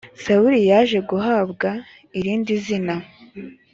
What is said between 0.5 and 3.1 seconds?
yaje guhabwa irindizina.